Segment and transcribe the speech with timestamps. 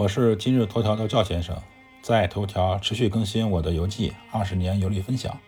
[0.00, 1.54] 我是今日头条的赵先生，
[2.00, 5.38] 在头条持续更新我的游记，二十年游历分享，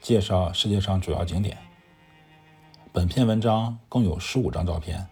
[0.00, 1.56] 介绍世界上主要景点。
[2.92, 5.06] 本篇文章共有十五张照片。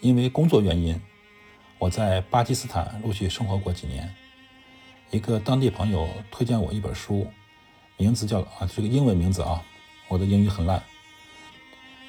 [0.00, 1.00] 因为工作原因，
[1.78, 4.12] 我在巴基斯坦陆续生活过几年。
[5.12, 7.30] 一个当地朋友推荐我一本书，
[7.96, 9.62] 名字叫啊，这个英文名字啊，
[10.08, 10.82] 我的英语很烂。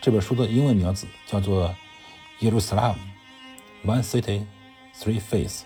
[0.02, 1.70] 这本书的英文名字叫做
[2.40, 2.96] 《耶路撒冷
[3.86, 4.40] ：One City》。
[4.98, 5.66] Three Face，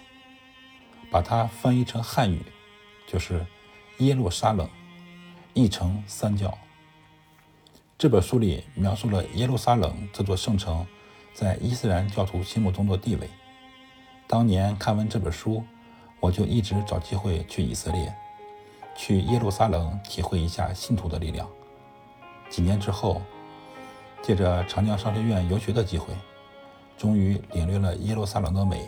[1.11, 2.43] 把它翻译成汉语，
[3.07, 3.45] 就是
[3.99, 4.67] 耶路撒冷，
[5.53, 6.57] 一城三教。
[7.97, 10.85] 这本书里描述了耶路撒冷这座圣城
[11.33, 13.29] 在伊斯兰教徒心目中的地位。
[14.25, 15.63] 当年看完这本书，
[16.19, 18.13] 我就一直找机会去以色列，
[18.95, 21.47] 去耶路撒冷体会一下信徒的力量。
[22.49, 23.21] 几年之后，
[24.23, 26.13] 借着长江商学院游学的机会，
[26.97, 28.87] 终于领略了耶路撒冷的美。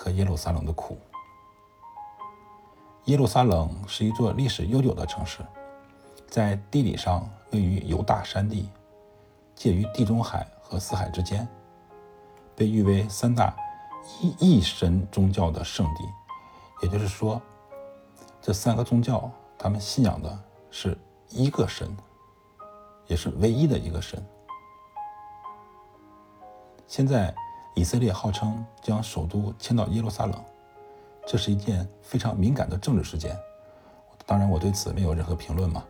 [0.00, 0.96] 和耶路撒冷的苦。
[3.04, 5.44] 耶路撒冷是一座历史悠久的城市，
[6.26, 8.70] 在地理上位于犹大山地，
[9.54, 11.46] 介于地中海和死海之间，
[12.56, 13.54] 被誉为三大
[14.22, 16.02] 一一神宗教的圣地。
[16.82, 17.38] 也就是说，
[18.40, 20.38] 这三个宗教他们信仰的
[20.70, 20.96] 是
[21.28, 21.94] 一个神，
[23.06, 24.26] 也是唯一的一个神。
[26.86, 27.34] 现在。
[27.74, 30.44] 以色列号称将首都迁到耶路撒冷，
[31.26, 33.36] 这是一件非常敏感的政治事件。
[34.26, 35.82] 当然，我对此没有任何评论嘛。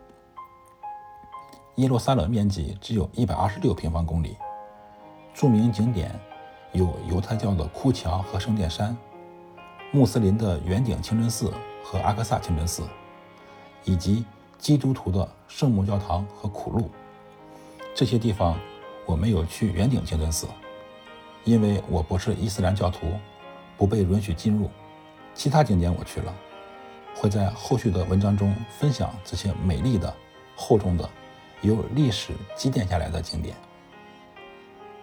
[1.75, 4.37] 耶路撒冷面积只有一百二十六平方公里，
[5.33, 6.17] 著名景点
[6.71, 8.95] 有犹太教的哭墙和圣殿山，
[9.91, 11.51] 穆斯林的圆顶清真寺
[11.83, 12.83] 和阿克萨清真寺，
[13.83, 14.25] 以及
[14.57, 16.89] 基督徒的圣母教堂和苦路。
[17.93, 18.57] 这些地方
[19.05, 20.47] 我没有去圆顶清真寺。
[21.43, 23.13] 因为我不是伊斯兰教徒，
[23.77, 24.69] 不被允许进入。
[25.33, 26.33] 其他景点我去了，
[27.15, 30.13] 会在后续的文章中分享这些美丽的、
[30.55, 31.09] 厚重的、
[31.61, 33.55] 由历史积淀下来的景点。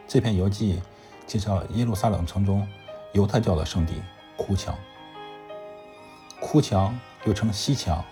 [0.06, 0.80] 这篇游记
[1.26, 2.66] 介绍耶路撒冷城中
[3.12, 3.94] 犹太教的圣地
[4.36, 4.76] 哭墙。
[6.40, 8.04] 哭墙又称西墙，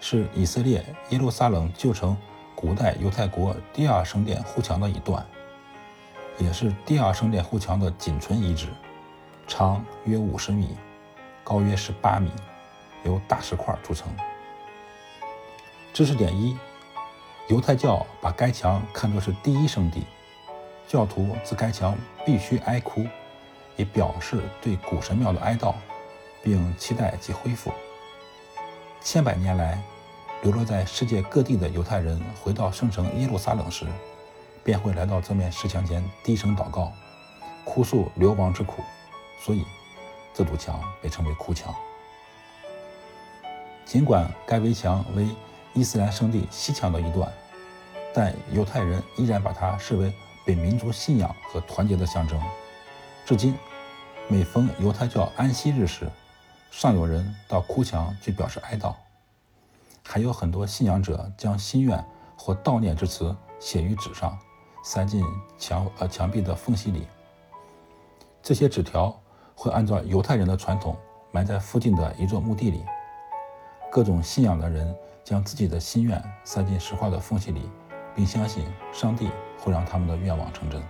[0.00, 2.16] 是以色列耶路撒冷旧城
[2.54, 5.26] 古代犹太国第二圣殿护墙的一段。
[6.38, 8.68] 也是第二圣殿护墙的仅存遗址，
[9.46, 10.76] 长约五十米，
[11.44, 12.30] 高约十八米，
[13.04, 14.08] 由大石块组成。
[15.92, 16.56] 知识点一：
[17.48, 20.04] 犹太教把该墙看作是第一圣地，
[20.88, 23.04] 教徒自该墙必须哀哭，
[23.76, 25.74] 以表示对古神庙的哀悼，
[26.42, 27.70] 并期待其恢复。
[29.00, 29.82] 千百年来，
[30.42, 33.86] 流落在世界各地的犹太人回到圣城耶路撒冷时。
[34.64, 36.92] 便会来到这面石墙前低声祷告，
[37.64, 38.82] 哭诉流亡之苦，
[39.40, 39.64] 所以
[40.32, 41.74] 这堵墙被称为哭墙。
[43.84, 45.28] 尽管该围墙为
[45.74, 47.30] 伊斯兰圣地西墙的一段，
[48.14, 50.12] 但犹太人依然把它视为
[50.46, 52.40] 本民族信仰和团结的象征。
[53.26, 53.54] 至今，
[54.28, 56.10] 每逢犹太教安息日时，
[56.70, 58.94] 尚有人到哭墙去表示哀悼，
[60.04, 62.02] 还有很多信仰者将心愿
[62.36, 64.38] 或悼念之词写于纸上。
[64.82, 65.24] 塞进
[65.56, 67.06] 墙呃墙壁的缝隙里。
[68.42, 69.16] 这些纸条
[69.54, 70.96] 会按照犹太人的传统
[71.30, 72.84] 埋在附近的一座墓地里。
[73.90, 77.68] 各种信仰的人将自己的心愿塞进石块的缝隙里，
[78.14, 80.82] 并相信上帝会让他们的愿望成真。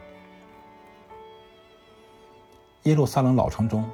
[2.84, 3.88] 耶路撒冷老城中，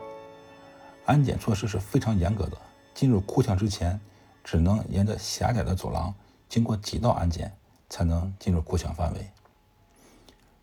[1.07, 2.57] 安检措施是非常严格的。
[2.95, 4.01] 进入哭墙之前，
[4.43, 6.15] 只能沿着狭窄的走廊
[6.49, 7.53] 经过几道安检，
[7.89, 9.31] 才能进入哭墙范围。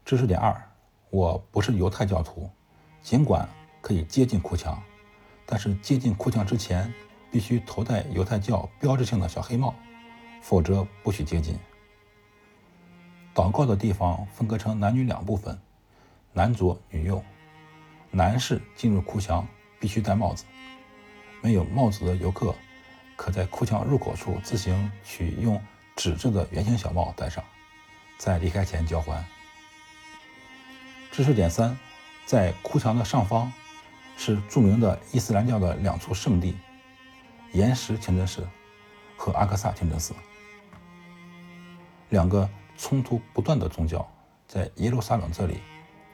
[0.06, 0.56] 知识点二：
[1.10, 2.48] 我不是犹太教徒，
[3.02, 3.50] 尽管
[3.82, 4.80] 可以接近哭墙，
[5.48, 6.94] 但是接近哭墙之前
[7.32, 9.74] 必须头戴犹太教标志性的小黑帽，
[10.44, 11.58] 否则不许接近。
[13.34, 15.60] 祷告的地方分割成男女两部分，
[16.34, 17.24] 男左女右。
[18.12, 19.46] 男士进入哭墙
[19.80, 20.46] 必须戴帽子，
[21.42, 22.54] 没有帽子的游客
[23.16, 25.60] 可在哭墙入口处自行取用
[25.96, 27.44] 纸质的圆形小帽戴上，
[28.20, 29.26] 在离开前交还。
[31.16, 31.78] 知识点三，
[32.26, 33.50] 在哭墙的上方
[34.18, 36.58] 是著名的伊斯兰教的两处圣地——
[37.56, 38.46] 岩石清真寺
[39.16, 40.14] 和阿克萨清真寺。
[42.10, 44.06] 两个冲突不断的宗教
[44.46, 45.62] 在耶路撒冷这里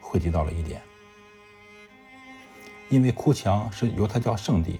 [0.00, 0.80] 汇集到了一点。
[2.88, 4.78] 因为哭墙是犹太教圣地，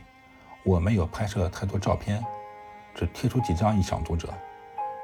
[0.62, 2.24] 我没有拍摄太多照片，
[2.94, 4.32] 只贴出几张以赏读者。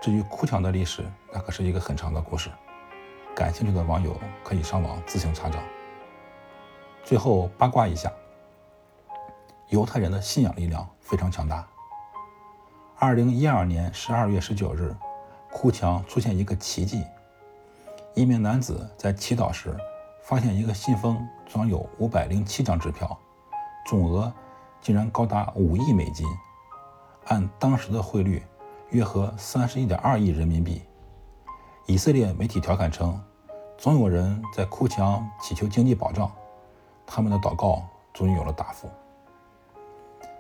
[0.01, 2.49] 至于哭墙的历史，那可是一个很长的故事。
[3.39, 5.61] 感兴趣的网友可以上网自行查找。
[7.05, 8.13] 最后八卦一下，
[9.69, 11.65] 犹太人的信仰力量非常强大。
[12.99, 14.93] 二零一二年十二月十九日，
[15.53, 17.05] 哭墙出现一个奇迹：
[18.13, 19.73] 一名男子在祈祷时
[20.21, 23.17] 发现一个信封装有五百零七张支票，
[23.87, 24.33] 总额
[24.81, 26.27] 竟然高达五亿美金，
[27.27, 28.43] 按当时的汇率，
[28.91, 30.83] 约合三十一点二亿人民币。
[31.91, 33.19] 以色列媒体调侃称
[33.79, 36.31] ：“总有人在哭墙祈求经济保障，
[37.07, 37.83] 他们的祷告
[38.13, 38.91] 终于有了答复。”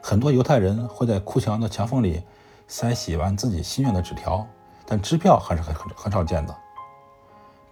[0.02, 2.22] 很多犹太人会在哭墙的墙缝里。
[2.70, 4.46] 塞写完自己心愿的纸条，
[4.84, 6.54] 但支票还是很很很少见的。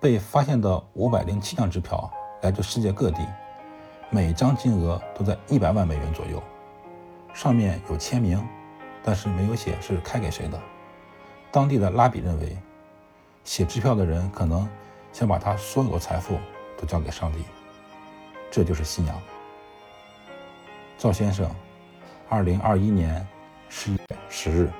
[0.01, 3.19] 被发现的五百零七张支票来自世界各地，
[4.09, 6.43] 每张金额都在一百万美元左右，
[7.35, 8.43] 上面有签名，
[9.05, 10.59] 但是没有写是开给谁的。
[11.53, 12.57] 当地的拉比认为，
[13.47, 14.69] 写支票的人可能
[15.13, 16.37] 想把他所有的财富
[16.77, 17.45] 都交给上帝，
[18.51, 19.23] 这就是信仰。
[20.99, 21.49] 赵先生，
[22.29, 23.25] 二零二一年
[23.69, 24.71] 十一月十日。